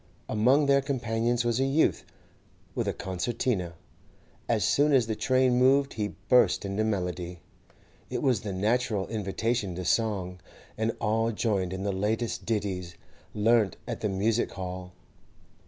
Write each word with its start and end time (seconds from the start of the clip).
Among 0.27 0.65
their 0.65 0.81
companions 0.81 1.45
was 1.45 1.59
a 1.59 1.63
youth 1.63 2.03
with 2.73 2.87
a 2.87 2.91
concertina; 2.91 3.75
as 4.49 4.65
soon 4.65 4.93
as 4.93 5.05
the 5.05 5.15
train 5.15 5.59
moved 5.59 5.93
he 5.93 6.15
burst 6.27 6.65
into 6.65 6.83
melody. 6.83 7.39
It 8.09 8.23
was 8.23 8.41
the 8.41 8.51
natural 8.51 9.05
invitation 9.09 9.75
to 9.75 9.85
song, 9.85 10.39
and 10.75 10.95
all 10.99 11.31
joined 11.31 11.71
in 11.71 11.83
the 11.83 11.91
latest 11.91 12.47
ditties 12.47 12.95
learnt 13.35 13.77
at 13.87 14.01
the 14.01 14.09
music 14.09 14.49
hall. 14.53 14.93